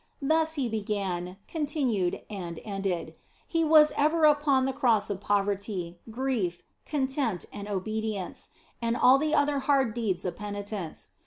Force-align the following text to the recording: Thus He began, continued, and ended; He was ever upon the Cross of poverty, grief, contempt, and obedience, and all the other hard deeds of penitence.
Thus 0.19 0.55
He 0.55 0.67
began, 0.67 1.37
continued, 1.47 2.23
and 2.27 2.59
ended; 2.65 3.13
He 3.47 3.63
was 3.63 3.91
ever 3.95 4.23
upon 4.23 4.65
the 4.65 4.73
Cross 4.73 5.11
of 5.11 5.21
poverty, 5.21 5.99
grief, 6.09 6.63
contempt, 6.87 7.45
and 7.53 7.67
obedience, 7.67 8.49
and 8.81 8.97
all 8.97 9.19
the 9.19 9.35
other 9.35 9.59
hard 9.59 9.93
deeds 9.93 10.25
of 10.25 10.35
penitence. 10.35 11.09